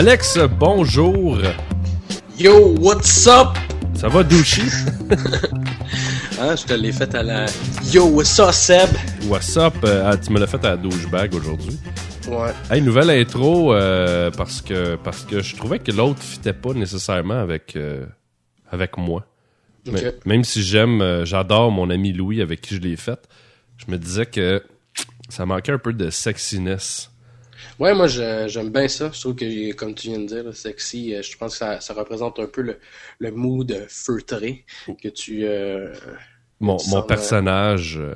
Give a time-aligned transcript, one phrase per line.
[0.00, 1.36] Alex, bonjour.
[2.38, 3.48] Yo, what's up?
[3.92, 4.62] Ça va, Douchi?
[6.40, 7.44] hein, je te l'ai fait à la
[7.92, 8.88] Yo, what's up, Seb?
[9.28, 9.74] What's up?
[9.84, 11.78] Euh, ah, tu me l'as fait à la douchebag aujourd'hui.
[12.28, 12.50] Ouais.
[12.70, 17.38] Hey, nouvelle intro euh, parce que parce que je trouvais que l'autre fitait pas nécessairement
[17.38, 18.06] avec euh,
[18.70, 19.26] avec moi.
[19.84, 20.14] Mais- Ok.
[20.24, 23.28] même si j'aime, euh, j'adore mon ami Louis avec qui je l'ai faite,
[23.76, 24.62] je me disais que
[25.28, 27.10] ça manquait un peu de sexiness.
[27.80, 29.10] Ouais, moi, j'aime bien ça.
[29.12, 31.94] Je trouve que, comme tu viens de dire, sexy, euh, je pense que ça, ça
[31.94, 32.78] représente un peu le,
[33.18, 34.64] le mood feutré
[35.02, 35.44] que tu.
[35.44, 35.92] euh,
[36.60, 38.14] Mon, Tu mon sens, personnage euh,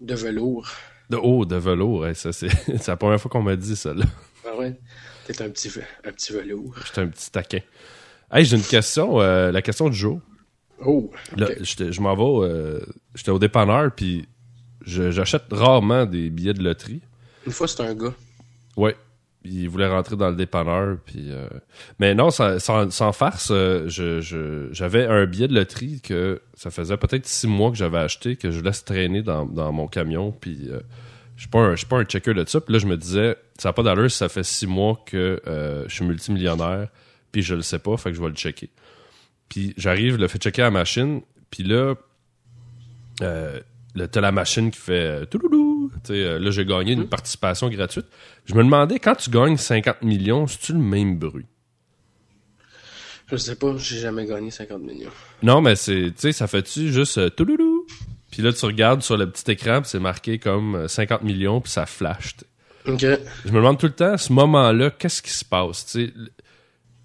[0.00, 0.68] de velours.
[1.10, 3.92] de haut de velours, hey, ça c'est c'est la première fois qu'on m'a dit ça.
[3.92, 4.04] Là.
[4.46, 4.78] Ah ouais?
[5.26, 5.70] T'es un petit,
[6.04, 6.74] un petit velours.
[6.86, 7.60] J'étais un petit taquin.
[8.32, 10.20] Hey, j'ai une question, euh, la question du jour.
[10.84, 11.10] Oh!
[11.36, 12.80] Là, je m'en vais, euh,
[13.14, 14.26] j'étais au dépanneur, puis
[14.84, 17.02] j'achète rarement des billets de loterie.
[17.46, 18.14] Une fois, c'est un gars.
[18.76, 18.96] Ouais.
[19.44, 21.32] Il voulait rentrer dans le dépanneur, puis...
[21.32, 21.48] euh,
[21.98, 26.96] Mais non, sans, farce, euh, je- je- j'avais un billet de loterie que ça faisait
[26.96, 30.78] peut-être six mois que j'avais acheté, que je laisse traîner dans, mon camion, puis euh,
[31.36, 32.60] je je suis pas un checker de ça.
[32.60, 35.40] Puis là, je me disais, ça n'a pas d'allure si ça fait six mois que
[35.48, 36.86] euh, je suis multimillionnaire,
[37.32, 38.70] puis je le sais pas, fait que je vais le checker.
[39.48, 41.96] Puis j'arrive, le fais checker à la machine, puis là,
[43.18, 45.71] t'as la machine qui fait touloulou.
[46.10, 48.06] Euh, là, j'ai gagné une participation gratuite.
[48.46, 51.46] Je me demandais, quand tu gagnes 50 millions, c'est-tu le même bruit?
[53.30, 55.10] Je sais pas, j'ai jamais gagné 50 millions.
[55.42, 57.86] Non, mais c'est, tu sais, ça fait-tu juste euh, touloulou?
[58.30, 61.60] Puis là, tu regardes sur le petit écran, puis c'est marqué comme euh, 50 millions,
[61.60, 62.34] puis ça flash.
[63.44, 65.86] Je me demande tout le temps, à ce moment-là, qu'est-ce qui se passe?
[65.86, 66.12] Tu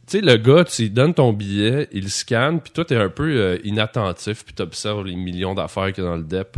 [0.08, 3.30] sais, le- gars, tu lui donnes ton billet, il scanne, puis toi, t'es un peu
[3.30, 6.58] euh, inattentif, puis t'observes les millions d'affaires qu'il y a dans le DEP.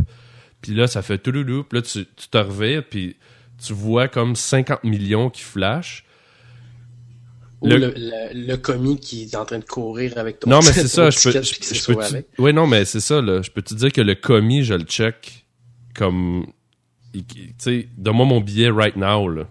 [0.62, 3.16] Puis là, ça fait touloulou, puis là, tu, tu te revires, puis
[3.64, 6.04] tu vois comme 50 millions qui flashent.
[7.60, 10.58] Ou Le- le, le, le commis qui est en train de courir avec ton Non,
[10.58, 12.22] mais c'est ça, je peux, je, je.
[12.38, 13.42] Oui, non, mais c'est ça, là.
[13.42, 15.46] Je peux te dire que le commis, je le check
[15.94, 16.46] comme.
[17.12, 17.24] Tu
[17.58, 19.44] sais, donne-moi mon billet right now, là.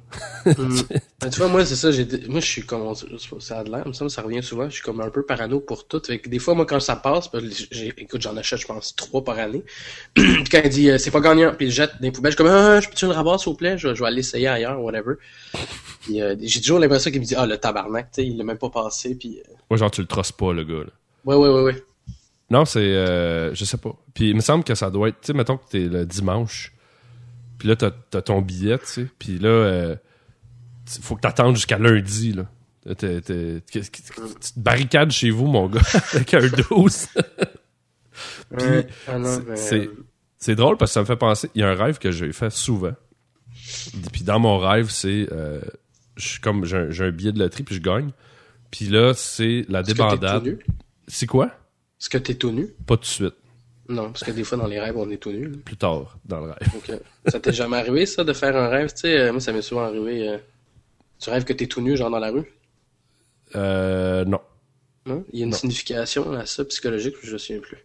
[0.45, 0.79] Mm.
[1.21, 2.93] Ben, tu vois, moi, c'est ça, j'ai, moi, je suis comme,
[3.41, 6.01] ça a de l'air, ça revient souvent, je suis comme un peu parano pour tout.
[6.07, 8.95] Fait que des fois, moi, quand ça passe, ben, j'ai- écoute, j'en achète, je pense,
[8.95, 9.65] trois par année.
[10.13, 12.37] Puis quand il dit, euh, c'est pas gagnant, puis il jette dans les poubelles, je
[12.37, 13.77] suis comme, ah, je peux-tu le rabat, s'il vous plaît?
[13.77, 15.15] Je, je vais aller essayer ailleurs, whatever.
[16.03, 18.45] Puis, euh, j'ai toujours l'impression qu'il me dit, ah, le tabarnak, tu sais, il l'a
[18.45, 20.91] même pas passé, puis, euh, Moi, genre, tu le trosses pas, le gars, là.
[21.25, 21.83] ouais, ouais, ouais, ouais.
[22.49, 22.79] Non, c'est.
[22.79, 23.93] euh, je sais pas.
[24.13, 25.19] Puis il me semble que ça doit être.
[25.21, 26.71] Tu sais, mettons que t'es le dimanche.
[27.59, 29.07] Puis là, t'as as ton billet, tu sais.
[29.19, 29.95] Puis là, euh,
[31.01, 32.45] faut que t'attendes jusqu'à lundi, là.
[32.87, 35.81] Tu te barricades chez vous, mon gars,
[36.13, 37.07] avec un 12.
[37.13, 38.87] Puis, Ouais.
[39.07, 39.89] Ah ben, c'est-
[40.41, 41.49] C'est drôle parce que ça me fait penser.
[41.53, 42.93] Il y a un rêve que j'ai fait souvent.
[44.13, 45.27] Puis dans mon rêve, c'est.
[45.33, 45.59] euh,
[46.41, 46.63] comme.
[46.65, 48.11] J'ai un, un billet de loterie, puis je gagne.
[48.71, 50.43] Puis là, c'est la débandade.
[51.09, 51.47] C'est quoi?
[51.99, 52.67] Est-ce que t'es tout nu?
[52.87, 53.33] Pas tout de suite.
[53.89, 55.47] Non, parce que des fois, dans les rêves, on est tout nu.
[55.49, 55.57] là.
[55.65, 56.71] Plus tard dans le rêve.
[56.73, 58.93] Donc, euh, ça t'est jamais arrivé, ça, de faire un rêve?
[58.93, 60.29] Tu sais, euh, moi, ça m'est souvent arrivé.
[60.29, 60.37] euh,
[61.19, 62.45] tu rêves que t'es tout nu, genre dans la rue?
[63.55, 64.39] Euh, non.
[65.05, 65.25] Non?
[65.33, 65.57] Il y a une Non.
[65.57, 67.77] signification à ça psychologique, je ne me souviens plus.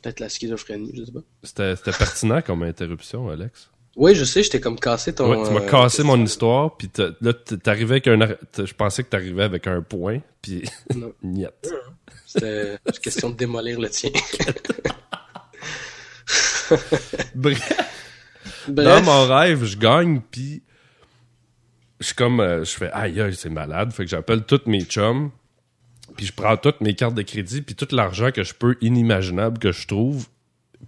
[0.00, 1.20] Peut-être la schizophrénie, je sais pas.
[1.42, 3.68] C'était c'était pertinent comme interruption, Alex.
[3.96, 5.30] Oui, je sais, je t'ai comme cassé ton.
[5.30, 8.18] Ouais, tu m'as euh, cassé mon histoire, puis t'as- là, t'arrivais avec un...
[8.64, 10.62] Je pensais que t'arrivais avec un point, puis
[10.94, 11.14] Non.
[11.22, 11.46] niet.
[12.26, 14.10] C'était une question de démolir le tien.
[17.34, 17.72] Bref,
[18.68, 20.62] dans mon rêve, je gagne, puis
[22.00, 22.40] je suis comme...
[22.40, 23.92] euh, je fais, aïe, aïe, c'est malade.
[23.92, 25.30] Fait que j'appelle tous mes chums,
[26.16, 29.58] puis je prends toutes mes cartes de crédit, puis tout l'argent que je peux, inimaginable,
[29.58, 30.26] que je trouve,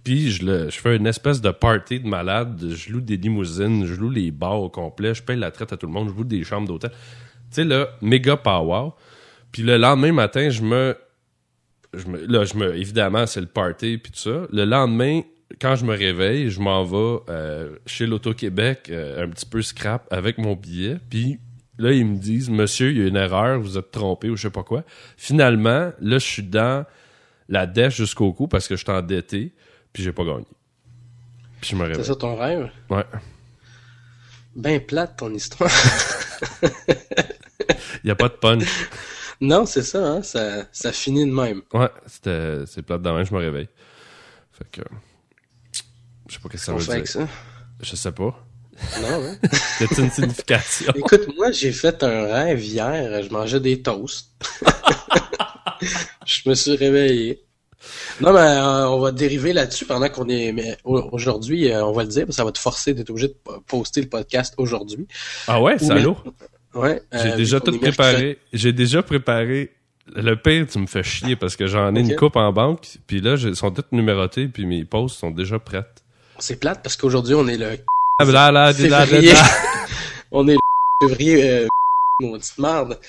[0.03, 2.61] puis je, le, je fais une espèce de party de malade.
[2.69, 5.77] Je loue des limousines, je loue les bars au complet, je paye la traite à
[5.77, 6.91] tout le monde, je loue des chambres d'hôtel.
[6.91, 6.97] Tu
[7.51, 8.91] sais, là, méga power.
[9.51, 10.95] Puis le lendemain matin, je me...
[11.93, 12.75] Je me là, je me...
[12.75, 14.47] Évidemment, c'est le party, puis tout ça.
[14.51, 15.21] Le lendemain,
[15.59, 20.07] quand je me réveille, je m'en vais euh, chez l'Auto-Québec, euh, un petit peu scrap,
[20.11, 20.97] avec mon billet.
[21.09, 21.39] Puis
[21.79, 24.43] là, ils me disent, monsieur, il y a une erreur, vous êtes trompé ou je
[24.43, 24.83] sais pas quoi.
[25.17, 26.85] Finalement, là, je suis dans
[27.47, 29.53] la dèche jusqu'au cou parce que je suis endetté,
[29.93, 30.45] puis j'ai pas gagné.
[31.61, 32.05] Puis je me C'est réveille.
[32.05, 32.69] ça ton rêve?
[32.89, 33.05] Ouais.
[34.55, 35.69] Ben plate ton histoire.
[38.03, 38.63] Il y a pas de punch.
[39.41, 40.21] non, c'est ça, hein?
[40.23, 41.61] Ça, ça finit de même.
[41.73, 43.69] Ouais, c'était c'est plate demain, je me réveille.
[44.51, 44.81] Fait que
[46.27, 47.11] je sais pas qu'est-ce que ça veut fait avec dire.
[47.13, 47.27] ça?
[47.81, 48.45] Je sais pas.
[49.01, 49.37] Non, hein?
[49.77, 50.93] C'est une signification?
[50.95, 53.21] Écoute, moi, j'ai fait un rêve hier.
[53.23, 54.29] Je mangeais des toasts.
[56.25, 57.43] je me suis réveillé.
[58.21, 60.51] Non, mais euh, on va dériver là-dessus pendant qu'on est.
[60.51, 63.09] Mais au- aujourd'hui, euh, on va le dire, parce que ça va te forcer d'être
[63.09, 65.07] obligé de po- poster le podcast aujourd'hui.
[65.47, 66.17] Ah ouais, Ou salaud.
[66.73, 67.01] Ouais.
[67.13, 68.37] J'ai euh, déjà tout préparé.
[68.53, 69.71] J'ai déjà préparé.
[70.15, 73.21] Le pire, tu me fais chier parce que j'en ai une coupe en banque, puis
[73.21, 76.03] là, ils sont toutes numérotées, puis mes posts sont déjà prêtes.
[76.39, 77.77] C'est plate parce qu'aujourd'hui, on est le
[78.19, 79.33] Ah, là, là, là, là, février.
[79.33, 79.43] là.
[80.31, 81.67] on est le février, euh,
[82.21, 82.99] maudite merde.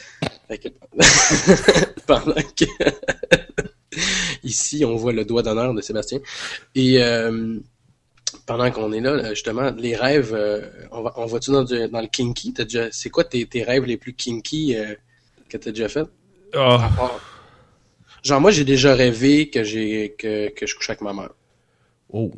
[0.47, 0.69] Fait que-
[2.07, 2.65] Pendant que...
[4.43, 6.21] Ici, on voit le doigt d'honneur de Sébastien.
[6.75, 7.59] Et euh,
[8.47, 12.07] pendant qu'on est là, là, justement, les rêves, euh, on va, on va-tu dans, le
[12.07, 12.53] kinky?
[12.53, 14.95] T'as déjà, c'est quoi tes, tes rêves les plus kinky euh,
[15.49, 16.07] que t'as déjà fait?
[16.55, 16.91] Ah,
[18.23, 21.31] Genre, moi, j'ai déjà rêvé que j'ai que, que je couche avec ma mère.
[22.13, 22.33] oh.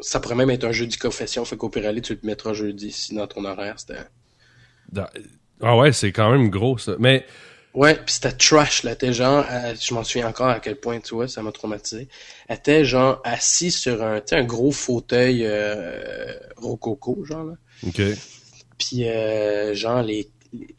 [0.00, 2.92] Ça pourrait même être un jeudi confession, fait qu'au pire aller, tu le mettras jeudi
[2.92, 3.94] si dans ton horaire, c'était...
[5.62, 6.96] Ah ouais, c'est quand même gros, ça.
[6.98, 7.24] Mais,
[7.76, 8.92] Ouais, puis c'était trash, là.
[8.92, 12.08] Était genre, euh, je m'en souviens encore à quel point, tu vois, ça m'a traumatisé.
[12.48, 17.52] Elle était genre assise sur un, un gros fauteuil euh, rococo, genre, là.
[17.86, 18.00] OK.
[18.78, 20.30] Puis, euh, genre, les,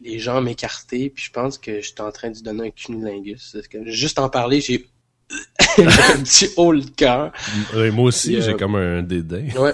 [0.01, 3.57] les jambes écartées, puis je pense que j'étais en train de lui donner un cunilingus.
[3.69, 4.88] Que juste en parler, j'ai
[5.77, 7.31] un petit haut le cœur.
[7.75, 9.47] Ouais, moi aussi, euh, j'ai comme un dédain.
[9.55, 9.73] Ouais.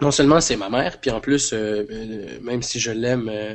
[0.00, 3.54] Non seulement c'est ma mère, puis en plus, euh, euh, même si je l'aime euh,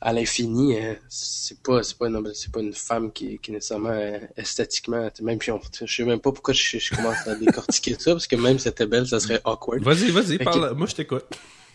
[0.00, 3.54] à l'infini, euh, c'est pas c'est pas une c'est pas une femme qui, qui est
[3.54, 7.34] nécessairement euh, esthétiquement, même puis on, je sais même pas pourquoi je, je commence à
[7.34, 9.82] décortiquer ça parce que même si c'était belle, ça serait awkward.
[9.82, 10.72] Vas-y, vas-y, parle.
[10.74, 11.24] Moi, je t'écoute.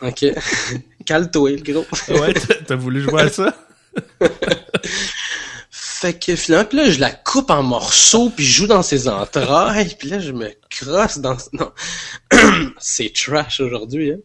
[0.02, 0.26] Ok,
[1.06, 1.86] calme-toi le gros.
[2.10, 3.56] Ouais, t'as- t'as voulu jouer à ça?
[5.72, 9.08] Fait que finalement, puis là, je la coupe en morceaux, puis je joue dans ses
[9.08, 11.38] entrailles, puis là, je me crosse dans...
[11.54, 11.72] Non,
[12.80, 14.18] c'est trash aujourd'hui, hein.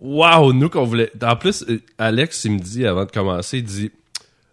[0.00, 1.10] Wow, nous qu'on voulait.
[1.22, 3.90] En plus, euh, Alex, il me dit avant de commencer, il dit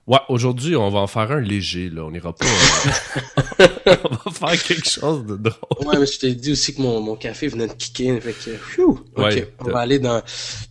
[0.08, 2.04] Ouais, aujourd'hui, on va en faire un léger, là.
[2.06, 2.46] On ira pas.
[2.46, 3.96] euh,
[4.26, 5.88] on va faire quelque chose de drôle.
[5.88, 8.52] Ouais, mais je t'ai dit aussi que mon, mon café venait de kicker, fait que...
[8.56, 10.22] phew, Ouais, on va aller dans...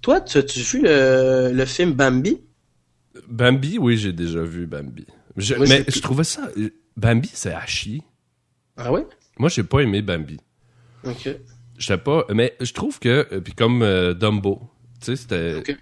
[0.03, 2.41] Toi, tu as-tu vu le, le film Bambi?
[3.29, 5.07] Bambi, oui, j'ai déjà vu Bambi.
[5.37, 6.49] Je- Moi, mais je trouvais ça.
[6.57, 8.03] euh, Bambi, c'est à chier.
[8.77, 9.05] Ah ouais?
[9.39, 10.39] Moi, j'ai pas aimé Bambi.
[11.05, 11.29] Ok.
[11.79, 13.27] Je sais pas, mais je trouve que.
[13.33, 14.61] euh, Puis comme euh, Dumbo,
[15.01, 15.55] tu sais, c'était.
[15.57, 15.77] Ok.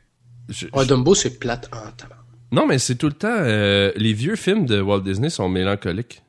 [0.48, 2.16] je- Ouais, Dumbo, c'est plate en tabac.
[2.50, 3.28] Non, mais c'est tout le temps.
[3.30, 6.22] euh, les vieux films de Walt Disney sont mélancoliques.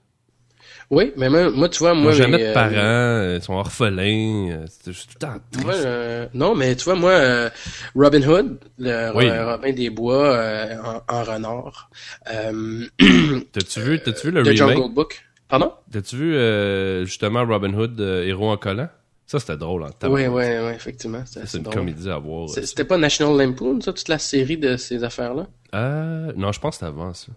[0.90, 2.12] Oui, mais moi, moi, tu vois, Ils moi...
[2.12, 4.66] ont jamais mes, de euh, parents, euh, ils sont orphelins.
[4.68, 5.66] C'est tout le temps triste.
[5.66, 7.50] Moi, euh, non, mais tu vois, moi, euh,
[7.96, 9.30] Robin Hood, le Oui.
[9.32, 11.90] Robin des Bois euh, en, en renard,
[12.32, 12.86] euh,
[13.54, 14.58] T'as-tu vu, t'as-tu vu le The remake?
[14.58, 15.26] Jungle Book?
[15.48, 15.72] Pardon?
[15.92, 18.90] T'as-tu vu euh, justement Robin Hood, euh, héros en collant?
[19.26, 20.12] Ça, c'était drôle en temps.
[20.12, 21.24] Oui, oui, oui, effectivement.
[21.26, 21.76] C'est une drôle.
[21.76, 22.50] comédie à voir.
[22.50, 25.48] C'était pas National Lampoon, ça, toute la série de ces affaires-là?
[25.74, 27.32] Euh, non, je pense que c'était avant ça.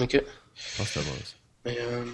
[0.00, 0.12] Ok.
[0.12, 1.34] Je pense que c'était avant ça.
[1.64, 2.04] Mais, euh,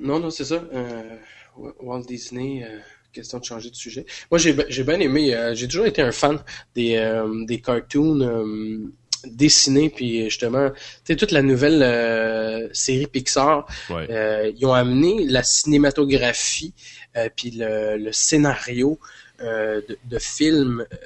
[0.00, 0.62] non, non, c'est ça.
[0.74, 1.16] Euh,
[1.56, 2.78] Walt Disney, euh,
[3.12, 4.04] question de changer de sujet.
[4.30, 6.38] Moi, j'ai bien aimé, j'ai toujours été un fan
[6.74, 8.90] des, des cartoons
[9.26, 14.06] euh, dessinés, puis justement, tu sais, toute la nouvelle euh, série Pixar, Ouais.
[14.10, 16.72] euh, ils ont amené la cinématographie,
[17.16, 18.98] euh, puis le, le scénario
[19.40, 20.96] euh, de, de films euh,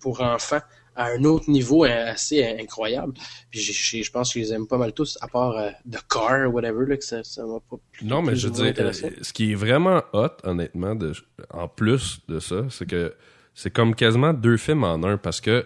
[0.00, 0.60] pour enfants
[0.98, 3.12] à un autre niveau euh, assez incroyable.
[3.50, 6.52] Puis je pense que je les aime pas mal tous, à part euh, The Car,
[6.52, 9.32] whatever, là, que ça, m'a pas plus- Non, mais plus je veux dire, euh, ce
[9.34, 11.12] qui est vraiment hot, honnêtement, de,
[11.50, 13.14] en plus de ça, c'est que
[13.54, 15.64] c'est comme quasiment deux films en un parce que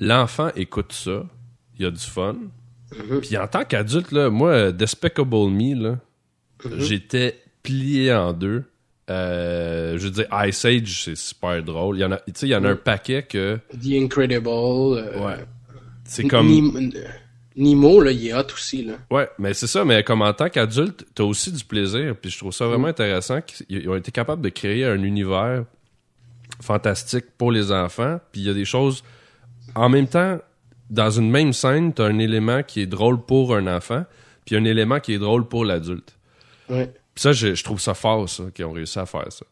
[0.00, 1.24] l'enfant écoute ça,
[1.78, 2.36] il a du fun.
[2.96, 3.20] Mhm.
[3.20, 5.98] Puis en tant qu'adulte, là, moi, euh, Despicable Me, là,
[6.64, 6.80] Mhm.
[6.80, 8.64] j'étais plié en deux.
[9.10, 11.96] Euh, je veux dire, Ice Age, c'est super drôle.
[11.96, 14.48] Il y en a, tu sais, il y en a un paquet que The Incredible.
[14.48, 15.44] euh, Ouais.
[16.04, 16.46] c'est comme.
[17.56, 18.94] Nemo, là, il est hot aussi, là.
[19.10, 22.38] Ouais, mais c'est ça, mais comme en tant qu'adulte, t'as aussi du plaisir, puis je
[22.38, 22.68] trouve ça Mm.
[22.68, 25.64] vraiment intéressant qu'ils ont été capables de créer un univers
[26.60, 29.02] fantastique pour les enfants, puis il y a des choses
[29.74, 30.38] en même temps
[30.90, 34.04] dans une même scène, t'as un élément qui est drôle pour un enfant,
[34.46, 36.16] puis un élément qui est drôle pour l'adulte.
[36.70, 36.86] Ouais.
[37.14, 39.44] Puis ça, je, je trouve ça fort, ça, qu'ils ont réussi à faire ça.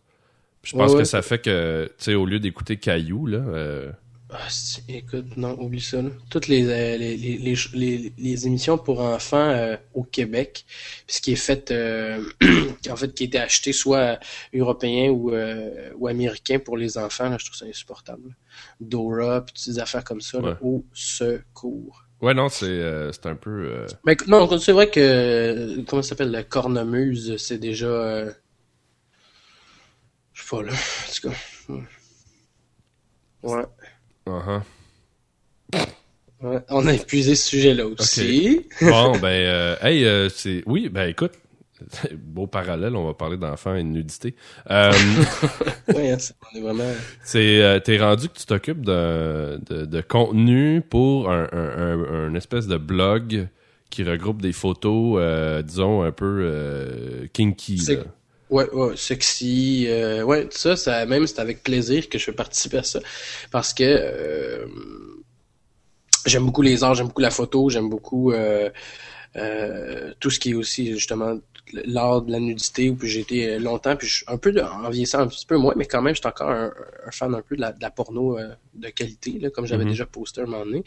[0.62, 0.98] Puis je Ouais, pense ouais.
[1.00, 3.90] que ça fait que, tu sais, au lieu d'écouter Caillou, là, euh,
[4.38, 6.02] Ah, si, écoute, non, oublie ça.
[6.02, 6.10] Là.
[6.28, 10.64] Toutes les, euh, les, les, les, émissions pour enfants euh, au Québec,
[11.06, 12.22] puis ce qui est fait, euh,
[12.90, 14.18] en fait, qui a été acheté soit
[14.52, 18.36] européen ou, euh, ou américain pour les enfants, là, je trouve ça insupportable.
[18.80, 20.56] Dora, ces affaires comme ça, là, Ouais.
[20.60, 22.04] au secours.
[22.20, 23.50] ouais, non, c'est euh, c'est un peu...
[23.72, 28.30] euh, Mais écoute, non, c'est vrai que, comment ça s'appelle, la cornemuse, c'est déjà, euh,
[30.34, 31.34] je sais pas, là, en tout cas.
[31.68, 31.84] hmm.
[34.26, 34.62] Uh-huh.
[36.42, 38.66] Ouais, on a épuisé ce sujet-là aussi.
[38.82, 40.62] Bon, ben, euh, hey, euh, c'est...
[40.66, 41.32] Oui, ben, écoute,
[42.14, 44.34] beau parallèle, on va parler d'enfants et de nudité.
[44.70, 44.92] Euh,
[45.94, 46.16] oui, hein,
[46.52, 46.92] on est vraiment...
[47.22, 52.34] C'est, euh, t'es rendu que tu t'occupes de, de, de, contenu pour un, un, un,
[52.34, 53.48] espèce de blog
[53.88, 57.80] qui regroupe des photos, euh, disons, un peu kinky.
[58.50, 59.86] Ouais, ouais, sexy.
[59.88, 63.00] Euh, ouais, ça, ça même c'est avec plaisir que je fais participer à ça.
[63.50, 64.66] Parce que euh,
[66.26, 68.70] j'aime beaucoup les arts, j'aime beaucoup la photo, j'aime beaucoup euh,
[69.36, 71.38] euh, tout ce qui est aussi justement
[71.72, 75.46] l'art de la nudité où j'ai été longtemps puis un peu en vieillissant un petit
[75.46, 76.72] peu moins mais quand même j'étais encore un,
[77.10, 79.88] fan un peu de la, de la porno euh, de qualité là, comme j'avais mm-hmm.
[79.88, 80.84] déjà posté un moment donné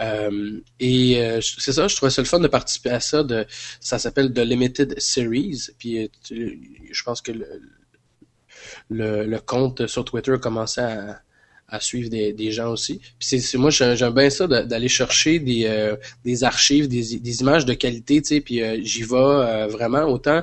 [0.00, 3.46] euh, et euh, c'est ça je trouvais ça le fun de participer à ça de
[3.80, 7.60] ça s'appelle The Limited Series puis je pense que le,
[8.90, 11.20] le, le compte sur Twitter a commencé à
[11.68, 13.00] à suivre des, des gens aussi.
[13.18, 17.64] Puis c'est, moi j'aime bien ça d'aller chercher des, euh, des archives, des, des images
[17.64, 20.42] de qualité, tu sais, puis euh, j'y vais euh, vraiment autant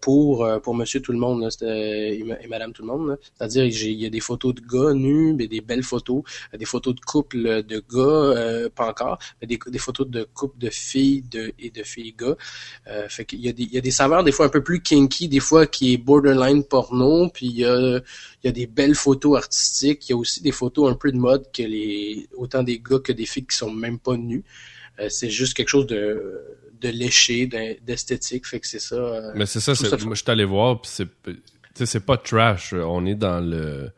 [0.00, 3.18] pour pour Monsieur tout le monde et, Madame tout le monde.
[3.36, 6.22] C'est-à-dire il y a des photos de gars nus, mais des belles photos,
[6.56, 10.70] des photos de couple de gars, pas encore, mais des, des photos de couple de
[10.70, 12.36] filles de, et de filles gars.
[13.08, 14.82] fait qu'il y a des il y a des saveurs des fois un peu plus
[14.82, 18.00] kinky, des fois qui est borderline porno, puis il y a
[18.42, 21.10] il y a des belles photos artistiques, il y a aussi des photos un peu
[21.12, 24.44] de mode que les autant des gars que des filles qui sont même pas nus.
[25.00, 26.40] Euh, c'est juste quelque chose de,
[26.80, 28.96] de léché, d'esthétique, fait que c'est ça.
[28.96, 29.72] Euh, Mais c'est ça,
[30.04, 31.08] moi je suis allé voir, puis c'est
[31.86, 33.90] c'est pas trash, on est dans le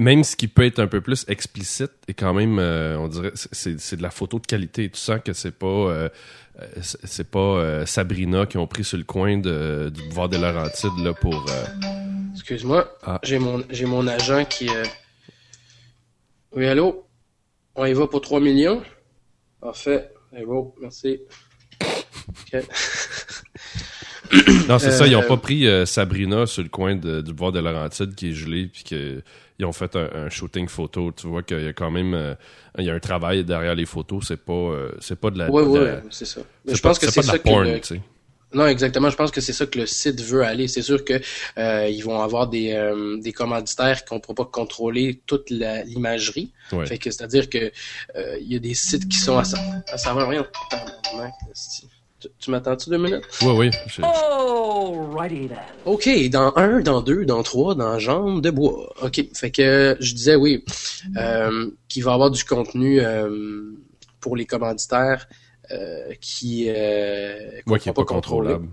[0.00, 3.96] même ce qui peut être un peu plus explicite et quand même on dirait c'est
[3.96, 6.10] de la photo de qualité tu sens que c'est pas
[6.82, 11.12] c'est pas Sabrina qui ont pris sur le coin de, du pouvoir de Laurentides là
[11.12, 11.46] pour
[12.34, 13.20] Excuse-moi, ah.
[13.22, 14.68] j'ai mon j'ai mon agent qui.
[16.52, 17.06] Oui, allô?
[17.76, 18.82] On y va pour 3 millions?
[19.60, 20.10] Parfait.
[20.32, 21.20] C'est bon, merci.
[24.68, 27.52] non, c'est ça, ils ont euh, pas pris euh, Sabrina sur le coin du bois
[27.52, 29.22] de Laurentide qui est gelé, puis qu'ils
[29.64, 31.12] ont fait un, shooting photo.
[31.12, 32.34] Tu vois qu'il y a quand même euh,
[32.78, 35.50] il y a un travail derrière les photos, c'est pas c'est pas de la.
[35.50, 35.80] Oui, oui,
[36.10, 36.40] c'est ça.
[36.66, 38.00] je pense que c'est ça que.
[38.52, 39.10] Non, exactement.
[39.10, 40.66] Je pense que c'est ça que le site veut aller.
[40.66, 41.20] C'est sûr que
[41.56, 46.52] euh, ils vont avoir des, euh, des commanditaires qui ne pourront pas contrôler toute l'imagerie.
[46.86, 47.70] Fait que c'est-à-dire que
[48.16, 49.42] euh, il y a des sites qui sont à,
[49.92, 50.46] à savoir rien.
[52.20, 53.22] Tu, tu m'attends-tu deux minutes?
[53.42, 53.70] Oui, oui.
[55.86, 58.92] OK, dans un, dans deux, dans trois, dans jambes de bois.
[59.00, 59.24] OK.
[59.32, 60.64] Fait que je disais oui,
[61.16, 63.00] euh, qu'il va y avoir du contenu
[64.20, 65.28] pour les commanditaires
[65.72, 68.68] euh, qui euh, qui pas contrôlable.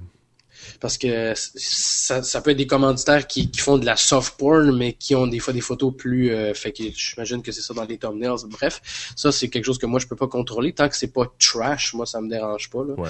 [0.80, 4.75] Parce que ça, ça, peut être des commanditaires qui, qui, font de la soft porn,
[4.75, 6.32] mais qui ont des fois des photos plus.
[6.32, 8.46] Euh, fait que j'imagine que c'est ça dans les thumbnails.
[8.48, 8.82] Bref,
[9.16, 11.94] ça c'est quelque chose que moi je peux pas contrôler tant que c'est pas trash.
[11.94, 12.84] Moi ça me dérange pas.
[12.84, 12.94] Là.
[12.96, 13.10] Ouais.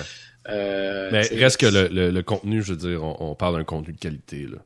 [0.50, 3.94] Euh, mais reste que le, le, contenu, je veux dire, on, on parle d'un contenu
[3.94, 4.60] de qualité là.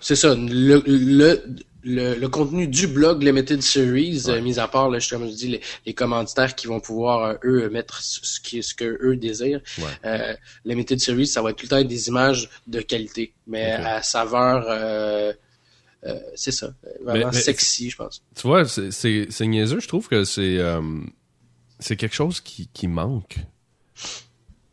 [0.00, 0.34] C'est ça.
[0.34, 1.42] Le, le,
[1.86, 5.60] le, contenu du blog Limited Series, euh, mis à part, là, comme je dis, les,
[5.86, 9.60] les commanditaires qui vont pouvoir, euh, eux, mettre ce, qui, ce que eux désirent.
[10.04, 14.02] Euh, Limited Series, ça va être tout le temps des images de qualité, mais à
[14.02, 14.66] saveur...
[14.68, 15.32] Euh,
[16.36, 18.22] c'est ça, vraiment sexy, je pense.
[18.36, 20.60] Tu vois, c'est niaiseux, je trouve que c'est
[21.80, 23.38] c'est quelque chose qui, qui manque.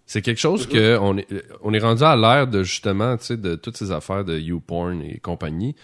[0.05, 0.72] C'est quelque chose mm-hmm.
[0.72, 1.27] que on est
[1.63, 5.01] on est rendu à l'ère de justement, tu sais, de toutes ces affaires de YouPorn
[5.01, 5.75] et compagnie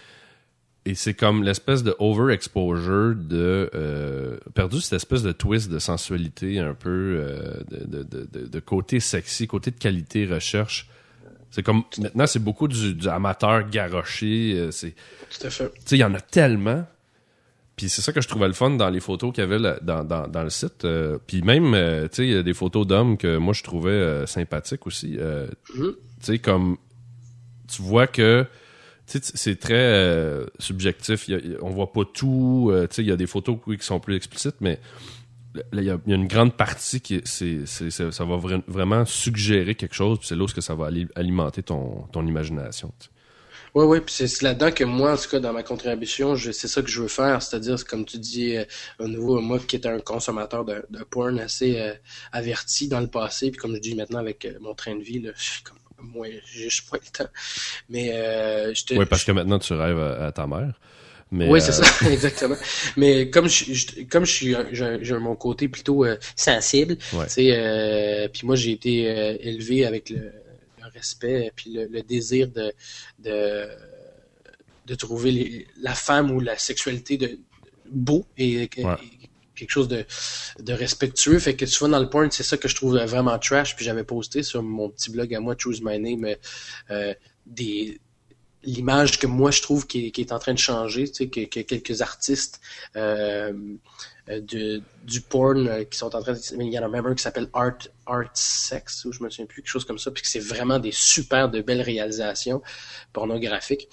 [0.86, 6.58] et c'est comme l'espèce de overexposure de euh, perdu cette espèce de twist de sensualité
[6.58, 6.88] un peu
[7.20, 10.88] euh, de, de, de, de, côté sexy côté de qualité recherche.
[11.50, 14.94] C'est comme maintenant c'est beaucoup du, du, amateur garoché euh, c'est
[15.30, 15.70] tout à fait.
[15.70, 16.86] Tu sais il y en a tellement.
[17.76, 20.04] Puis c'est ça que je trouvais le fun dans les photos qu'il y avait dans,
[20.04, 21.72] dans, dans le site euh, puis même
[22.08, 25.54] tu sais il y a des photos d'hommes que moi je trouvais sympathiques aussi mm-hmm.
[25.76, 26.78] tu sais comme
[27.68, 28.46] tu vois que
[29.10, 31.28] c'est très euh, subjectif.
[31.62, 32.70] on voit pas tout.
[32.72, 34.78] Euh, il y a des photos qui sont plus explicites, mais
[35.72, 38.36] il y, a une grande partie qui ça va
[38.68, 40.18] vraiment suggérer quelque chose.
[40.22, 42.92] c'est là où ça va alimenter ton, imagination.
[43.74, 46.82] Oui, oui, puis c'est là-dedans que moi, en tout cas, dans ma contribution, c'est ça
[46.82, 48.64] que je veux faire, c'est-à-dire, comme tu dis, euh,
[48.98, 51.80] au nouveau, moi qui étais un consommateur de, porn assez
[52.32, 55.30] averti dans le passé, puis comme je dis maintenant avec mon train de vie, là,
[55.36, 57.30] je suis comme moi, j'ai pas le temps.
[57.88, 60.78] Mais euh, je Oui, parce que maintenant tu rêves à, ta mère.
[61.32, 62.56] Mais, oui, c'est euh, ça, exactement.
[62.96, 68.46] Mais comme je, comme je suis, j'ai mon côté plutôt euh, sensible, tu sais, puis
[68.46, 69.02] moi j'ai été
[69.40, 70.32] élevé avec le,
[70.92, 72.72] respect puis le, désir de,
[73.20, 73.68] de,
[74.86, 77.38] de trouver la femme ou la sexualité de
[77.90, 78.68] beau et,
[79.60, 80.04] quelque chose de,
[80.72, 81.38] respectueux.
[81.38, 83.76] Fait que souvent dans le porn, c'est ça que je trouve vraiment trash.
[83.76, 86.34] Puis j'avais posté sur mon petit blog à moi, Choose My Name,
[86.90, 87.14] euh,
[87.46, 88.00] des
[88.62, 91.60] l'image que moi je trouve qui est, en train de changer, tu sais, que, que
[91.60, 92.60] quelques artistes
[92.94, 93.52] euh,
[94.44, 96.38] du porn euh, qui sont en train de...
[96.58, 99.46] Il y en a même un qui s'appelle Art, Art Sex, ou je me souviens
[99.46, 102.62] plus, quelque chose comme ça, puis que c'est vraiment des super de belles réalisations
[103.12, 103.88] pornographiques.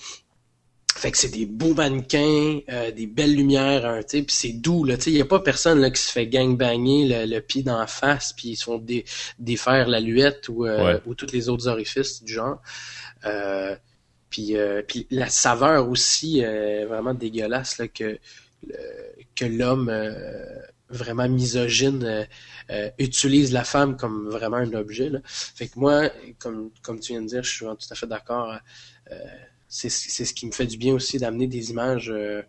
[0.98, 4.54] Fait que c'est des beaux mannequins, euh, des belles lumières, hein, tu sais, puis c'est
[4.54, 7.36] doux là, tu sais, il y a pas personne là qui se fait gangbanger le,
[7.36, 9.06] le pied dans la face puis ils se font dé,
[9.38, 12.62] défaire la luette ou euh, ou tous les autres orifices du genre.
[13.26, 13.76] Euh,
[14.30, 14.56] puis,
[14.88, 18.20] puis la saveur aussi vraiment dégueulasse là que
[19.36, 19.92] que l'homme
[20.90, 22.28] vraiment misogyne
[23.00, 25.10] utilise la femme comme vraiment un objet.
[25.10, 25.20] Là.
[25.26, 28.58] Fait que moi, comme comme tu viens de dire, je suis tout à fait d'accord.
[29.12, 29.16] Euh,
[29.68, 32.10] c'est ce qui me fait du bien aussi d'amener des images.
[32.10, 32.42] Euh,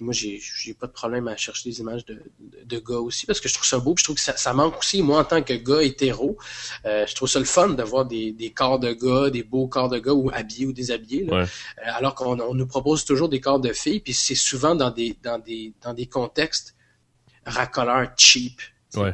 [0.00, 2.20] moi, j'ai pas de problème à chercher des images de,
[2.64, 3.94] de, gars aussi parce que je trouve ça beau.
[3.96, 6.36] je trouve que ça, ça, manque aussi, moi, en tant que gars hétéro.
[6.84, 9.68] Euh, je trouve ça le fun de voir des, des corps de gars, des beaux
[9.68, 11.24] corps de gars ou habillés ou déshabillés.
[11.24, 11.42] Là.
[11.42, 11.46] Euh,
[11.84, 15.16] alors qu'on on nous propose toujours des corps de filles, puis c'est souvent dans des,
[15.22, 16.74] dans des, dans des contextes
[17.46, 18.60] racoleurs cheap,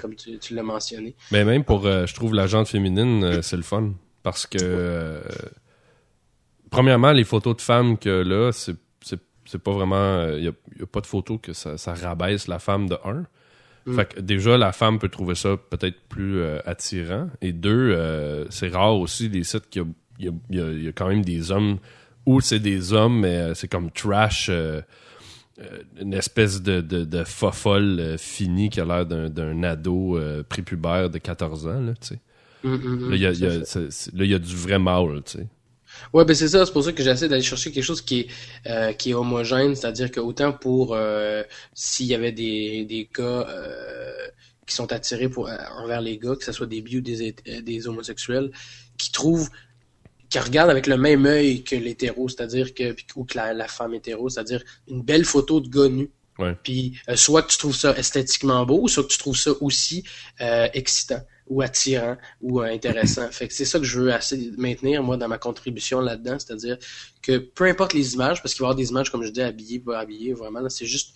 [0.00, 1.14] comme tu, tu l'as mentionné.
[1.32, 3.92] Mais même pour, je trouve, la gente féminine, c'est le fun.
[4.22, 5.22] Parce que
[6.70, 8.76] premièrement, les photos de femmes que là, c'est
[9.48, 12.58] c'est pas vraiment il euh, y, a, pas de photos que ça, ça rabaisse la
[12.58, 13.24] femme de un.
[13.86, 13.94] Mm.
[13.94, 18.44] Fait que déjà la femme peut trouver ça peut-être plus euh, attirant et deux euh,
[18.50, 19.84] c'est rare aussi des sites qu'il
[20.18, 21.78] y, y a, quand même des hommes
[22.26, 24.50] où c'est des hommes mais c'est comme trash
[25.98, 30.20] une espèce de, de, de fofolle fini qui a l'air d'un ado
[30.50, 32.20] prépubère de 14 ans là tu sais.
[32.64, 35.46] Mm, mm, là il y a, y a du vrai mâle tu sais.
[36.12, 38.28] Ouais, ben c'est ça, c'est pour ça que j'essaie d'aller chercher quelque chose qui est
[38.66, 41.42] euh, qui est homogène, c'est-à-dire que autant pour euh,
[41.74, 44.28] s'il y avait des, des gars euh,
[44.66, 47.88] qui sont attirés pour envers les gars, que ce soit des bi ou des, des
[47.88, 48.50] homosexuels,
[48.96, 49.48] qui trouvent
[50.30, 53.94] qui regardent avec le même œil que l'hétéro, c'est-à-dire que ou que la, la femme
[53.94, 56.10] hétéro, c'est-à-dire une belle photo de gars nu.
[56.38, 56.54] Ouais.
[56.62, 60.04] Puis soit que tu trouves ça esthétiquement beau, soit que tu trouves ça aussi
[60.72, 63.30] excitant ou attirant ou euh, intéressant.
[63.30, 66.78] fait que c'est ça que je veux assez maintenir, moi, dans ma contribution là-dedans, c'est-à-dire
[67.22, 69.42] que peu importe les images, parce qu'il va y avoir des images, comme je dis,
[69.42, 71.14] habillées, pas habillées, vraiment, c'est juste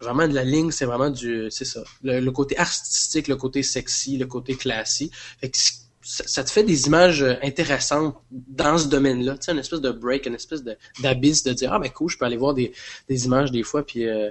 [0.00, 4.18] vraiment de la ligne, c'est vraiment du, c'est ça, le, côté artistique, le côté sexy,
[4.18, 5.12] le côté classique.
[5.40, 5.56] Fait que
[6.02, 9.90] ça, te fait des images euh, intéressantes dans ce domaine-là, tu sais, une espèce de
[9.90, 10.62] break, une espèce
[11.00, 12.72] d'abysse de, dire, ah ben cool, je peux aller voir des,
[13.08, 14.30] des images des fois, puis euh,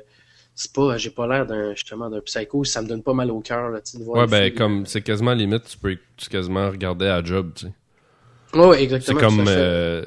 [0.62, 3.40] c'est pas j'ai pas l'air d'un justement d'un psycho ça me donne pas mal au
[3.40, 7.24] cœur là voir ouais ben comme c'est quasiment limite tu peux tu quasiment regarder à
[7.24, 8.60] job tu sais.
[8.60, 10.06] Ouais, exactement c'est comme euh,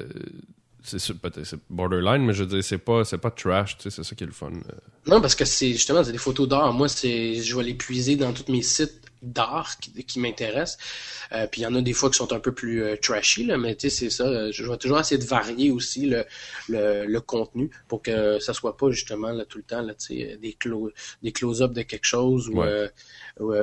[0.83, 4.03] c'est peut-être borderline mais je veux dire c'est pas c'est pas trash tu sais c'est
[4.03, 4.71] ça qui est le fun euh.
[5.07, 6.71] non parce que c'est justement c'est des photos d'art.
[6.71, 10.77] Moi c'est je vais les puiser dans tous mes sites d'art qui, qui m'intéressent
[11.31, 13.45] euh, puis il y en a des fois qui sont un peu plus euh, trashy,
[13.45, 14.51] là, mais tu sais, c'est ça.
[14.51, 16.25] Je vais toujours essayer de varier aussi le,
[16.69, 20.57] le, le, contenu pour que ça soit pas justement là, tout le temps là, des,
[20.59, 20.91] close,
[21.23, 22.89] des close-up de quelque chose ou, euh,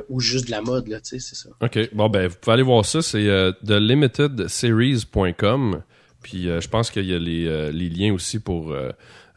[0.08, 1.50] ou, juste de la mode, là, c'est ça.
[1.60, 1.78] OK.
[1.92, 3.02] Bon, ben, vous pouvez aller voir ça.
[3.02, 5.82] C'est euh, thelimitedseries.com.
[6.22, 8.72] Puis je pense qu'il y a les, les, liens aussi pour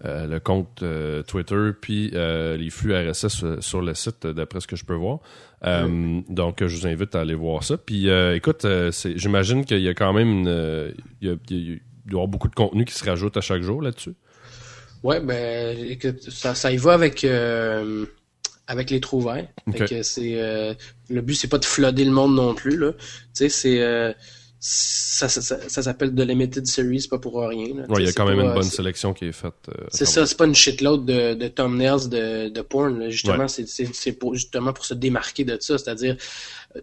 [0.05, 0.83] le compte
[1.27, 5.19] Twitter, puis les flux RSS sur le site, d'après ce que je peux voir.
[5.65, 7.77] Euh, donc, je vous invite à aller voir ça.
[7.77, 11.79] Puis, euh, écoute, euh, j'imagine qu'il y a quand même une, il, y a, il,
[12.05, 14.13] doit y avoir beaucoup de contenu qui se rajoute à chaque jour là-dessus.
[15.03, 17.25] Ouais, ben, écoute, ça, ça y va avec
[18.67, 19.47] avec les trouvailles.
[20.01, 20.75] c'est
[21.09, 22.93] le but, c'est pas de flooder le monde non plus là.
[22.93, 22.99] Tu
[23.33, 24.15] sais, c'est
[24.67, 27.67] ça, ça, ça, s'appelle de Limited Series, pas pour rien.
[27.99, 29.53] il y a quand même une bonne sélection qui est faite.
[29.69, 33.09] Euh, c'est ça, c'est pas une shitload de, de thumbnails de, de porn.
[33.11, 35.77] Justement, c'est pour, justement pour se démarquer de ça.
[35.77, 36.17] C'est-à-dire,
[36.75, 36.81] euh,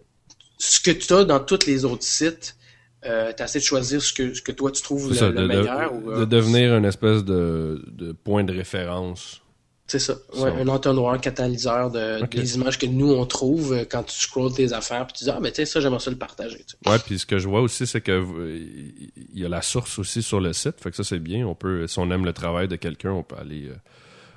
[0.57, 2.55] ce que tu as dans tous les autres sites,
[3.05, 5.91] euh, tu essaies de choisir ce que, ce que toi tu trouves le, meilleur.
[5.91, 9.42] De, ou, de devenir une espèce de, de point de référence
[9.87, 10.15] c'est ça.
[10.35, 14.17] Ouais, un entonnoir, un catalyseur de, des images que nous on trouve euh, quand tu
[14.17, 16.65] scrolls tes affaires puis tu dis ah mais tu sais ça j'aimerais ça le partager.
[16.85, 20.23] Ouais puis ce que je vois aussi c'est que il y a la source aussi
[20.23, 22.67] sur le site fait que ça c'est bien on peut si on aime le travail
[22.67, 23.67] de quelqu'un on peut aller.
[23.67, 23.75] Euh...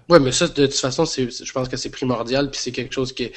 [0.09, 2.93] Ouais mais ça de toute façon c'est je pense que c'est primordial puis c'est quelque
[2.93, 3.31] chose qui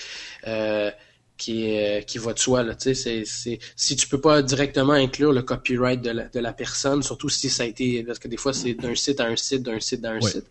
[0.47, 0.89] euh,
[1.37, 4.93] qui est, qui va de soi là tu sais c'est si tu peux pas directement
[4.93, 8.27] inclure le copyright de la, de la personne surtout si ça a été parce que
[8.27, 10.47] des fois c'est d'un site à un site d'un site à un site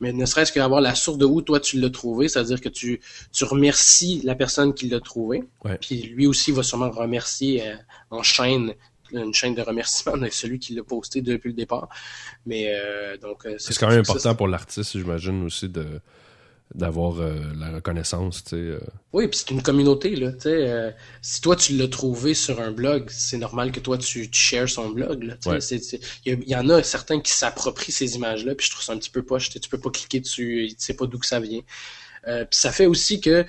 [0.00, 3.00] mais ne serait-ce qu'avoir la source de où toi tu l'as trouvé, c'est-à-dire que tu,
[3.32, 5.44] tu remercies la personne qui l'a trouvé,
[5.80, 7.74] puis lui aussi va sûrement remercier euh,
[8.10, 8.74] en chaîne
[9.12, 11.88] une chaîne de remerciements de celui qui l'a posté depuis le départ.
[12.46, 16.00] Mais euh, donc euh, c'est quand même important pour l'artiste, j'imagine aussi de
[16.74, 17.16] d'avoir
[17.56, 18.78] la reconnaissance, tu sais.
[19.12, 20.94] Oui, puis c'est une communauté, là, tu sais.
[21.22, 24.68] si toi, tu l'as trouvé sur un blog, c'est normal que toi, tu, tu shares
[24.68, 26.00] son blog, là, tu sais.
[26.26, 29.10] Il y, en a certains qui s'approprient ces images-là, puis je trouve ça un petit
[29.10, 31.62] peu poche, tu peux pas cliquer dessus, tu sais pas d'où que ça vient.
[32.24, 33.46] puis ça fait aussi que,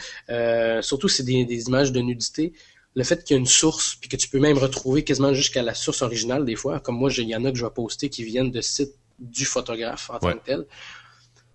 [0.81, 2.53] surtout, c'est des, des images de nudité,
[2.95, 5.61] le fait qu'il y a une source, puis que tu peux même retrouver quasiment jusqu'à
[5.61, 8.09] la source originale des fois, comme moi, il y en a que je vais poster
[8.09, 10.65] qui viennent de sites du photographe en tant que tel.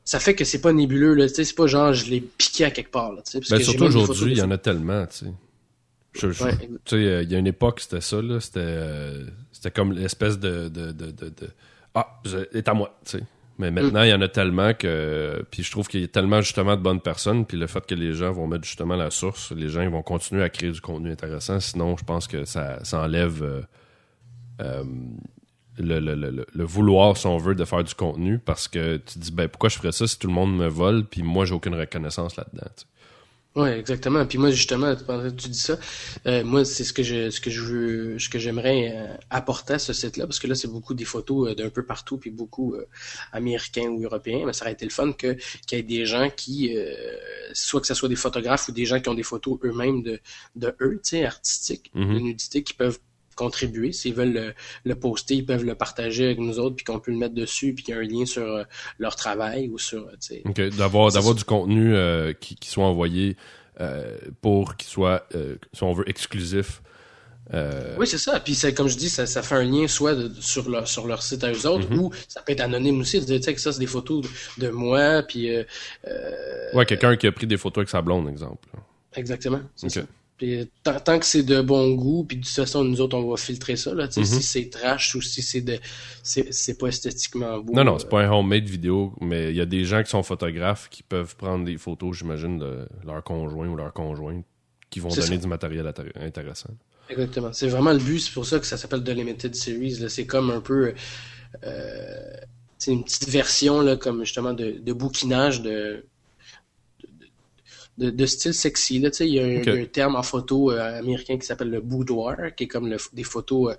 [0.04, 2.90] Ça fait que c'est pas nébuleux, là, c'est pas genre je l'ai piqué à quelque
[2.90, 3.12] part.
[3.12, 5.32] Là, parce ben, surtout aujourd'hui, il y en a tellement, tu sais.
[6.92, 10.68] Euh, il y a une époque, c'était ça, là, c'était, euh, c'était comme l'espèce de,
[10.68, 11.32] de, de, de,
[11.94, 12.20] Ah,
[12.52, 13.24] c'est à moi, tu sais.
[13.58, 15.44] Mais maintenant, il y en a tellement que.
[15.50, 17.46] Puis je trouve qu'il y a tellement justement de bonnes personnes.
[17.46, 20.02] Puis le fait que les gens vont mettre justement la source, les gens ils vont
[20.02, 21.60] continuer à créer du contenu intéressant.
[21.60, 23.64] Sinon, je pense que ça, ça enlève
[24.60, 24.84] euh,
[25.78, 28.38] le, le, le, le, vouloir, si on veut, de faire du contenu.
[28.38, 30.68] Parce que tu te dis, ben pourquoi je ferais ça si tout le monde me
[30.68, 32.70] vole, puis moi, j'ai aucune reconnaissance là-dedans.
[33.56, 34.26] Oui, exactement.
[34.26, 35.78] Puis moi, justement, tu dis ça,
[36.26, 39.74] euh, moi, c'est ce que je ce que je veux ce que j'aimerais euh, apporter
[39.74, 42.30] à ce site-là, parce que là, c'est beaucoup des photos euh, d'un peu partout, puis
[42.30, 42.74] beaucoup
[43.32, 45.36] américains ou européens, mais ça aurait été le fun que
[45.68, 46.76] qu'il y ait des gens qui
[47.52, 50.20] soit que ce soit des photographes ou des gens qui ont des photos eux-mêmes de,
[50.56, 52.14] de eux, tu sais, artistiques, mm-hmm.
[52.14, 52.98] de nudité, qui peuvent
[53.34, 53.92] contribuer.
[53.92, 57.18] S'ils veulent le, poster, ils peuvent le partager avec nous autres, puis qu'on peut le
[57.18, 58.64] mettre dessus, puis qu'il y a un lien sur euh,
[58.98, 60.08] leur travail ou sur.
[60.44, 60.60] OK.
[60.76, 63.36] D'avoir d'avoir du contenu euh, qui, qui, soit envoyé
[63.80, 65.28] euh, pour qu'il soit,
[65.72, 66.82] si on veut, exclusif.
[67.98, 68.40] Oui, c'est ça.
[68.40, 71.44] Puis comme je dis, ça, ça fait un lien soit sur leur sur leur site
[71.44, 71.98] à eux autres, mm-hmm.
[71.98, 73.24] ou ça peut être anonyme aussi.
[73.24, 74.24] Tu sais que ça, c'est des photos
[74.58, 75.50] de, moi, puis.
[76.74, 78.68] ouais, quelqu'un qui a pris des photos avec sa blonde, exemple.
[79.16, 79.60] Exactement.
[79.76, 80.00] C'est ça.
[80.36, 83.36] Puis tant, que c'est de bon goût, puis de toute façon, nous autres, on va
[83.36, 83.94] filtrer ça.
[83.94, 84.24] Là, mm-hmm.
[84.24, 85.78] Si c'est trash ou si c'est de
[86.22, 87.72] c'est pas esthétiquement beau.
[87.72, 90.22] Non, non, c'est pas un homemade vidéo, mais il y a des gens qui sont
[90.24, 94.42] photographes qui peuvent prendre des photos, j'imagine, de leur conjoint ou leur conjoint
[94.90, 96.70] qui vont donner du matériel intéressant.
[97.08, 97.52] Exactement.
[97.52, 100.08] C'est vraiment le but, c'est pour ça que ça s'appelle The Limited Series.
[100.08, 100.94] C'est comme un peu
[101.64, 102.36] euh,
[102.86, 106.06] une petite version là, comme justement de, de bouquinage de
[107.98, 108.98] de, style sexy.
[108.98, 112.64] Là, il y a un, terme en photo euh, américain qui s'appelle le boudoir, qui
[112.64, 113.76] est comme des photos euh,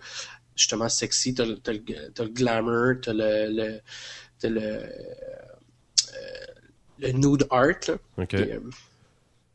[0.56, 1.34] justement sexy.
[1.34, 3.80] T'as, as, le glamour, t'as le, le,
[4.44, 4.86] as le, euh,
[7.00, 7.98] le nude art,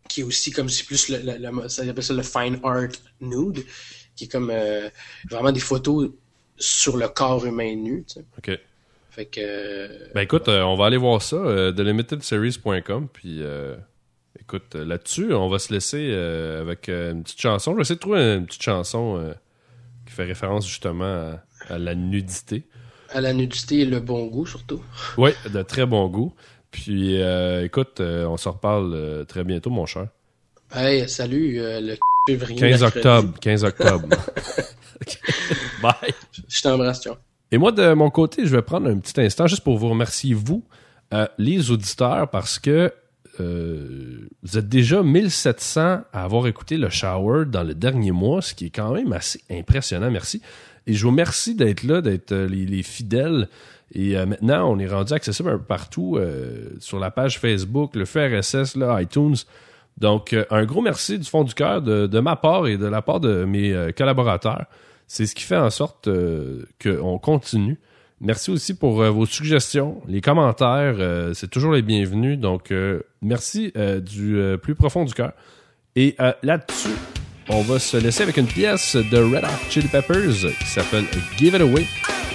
[0.08, 2.88] qui, est aussi comme c'est plus le, le, ça appelle ça le fine art
[3.20, 3.64] nude,
[4.16, 4.52] qui est comme
[5.30, 6.10] vraiment des photos
[6.58, 8.04] sur le corps humain nu.
[8.36, 8.50] OK.
[9.10, 10.12] Fait que.
[10.12, 13.42] Ben écoute, on va aller voir ça, de limitedseries.com, puis
[14.40, 17.72] Écoute, euh, là-dessus, on va se laisser euh, avec euh, une petite chanson.
[17.72, 19.34] Je vais essayer de trouver une petite chanson
[20.06, 21.34] qui fait référence justement
[21.68, 22.62] à, la nudité.
[23.10, 24.82] À la nudité et le bon goût, surtout.
[25.18, 26.32] Oui, de très bon goût.
[26.70, 27.20] Puis,
[27.62, 30.08] écoute, on se reparle très bientôt, mon cher.
[30.74, 31.96] Hey, salut, le
[32.28, 32.58] février.
[32.58, 34.08] 15 octobre, 15 octobre.
[35.82, 36.14] Bye.
[36.48, 37.16] Je t'embrasse, tiens.
[37.50, 40.34] Et moi, de mon côté, je vais prendre un petit instant juste pour vous remercier,
[40.34, 40.62] vous,
[41.38, 42.92] les auditeurs, parce que
[43.38, 48.54] euh, vous êtes déjà 1700 à avoir écouté le Shower dans le dernier mois, ce
[48.54, 50.10] qui est quand même assez impressionnant.
[50.10, 50.42] Merci.
[50.86, 53.48] Et je vous remercie d'être là, d'être euh, les, fidèles.
[53.92, 56.18] Et euh, maintenant, on est rendu accessible un peu partout
[56.78, 59.36] sur la page Facebook, le FRSS, là, iTunes.
[59.98, 63.20] Donc, un gros merci du fond du cœur de, ma part et de la part
[63.20, 64.64] de mes collaborateurs.
[65.06, 66.08] C'est ce qui fait en sorte
[66.82, 67.78] qu'on continue.
[68.20, 70.96] Merci aussi pour vos suggestions, les commentaires,
[71.34, 72.38] c'est toujours les bienvenus.
[72.38, 72.70] Donc,
[73.22, 75.32] Merci euh, du euh, plus profond du cœur.
[75.94, 76.94] Et euh, là-dessus,
[77.50, 81.04] on va se laisser avec une pièce de Red Hot Chili Peppers qui s'appelle
[81.36, 81.86] Give It Away.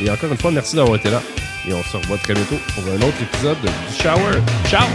[0.04, 1.22] Et encore une fois, merci d'avoir été là.
[1.68, 4.42] Et on se revoit très bientôt pour un autre épisode du Shower.
[4.68, 4.86] Ciao!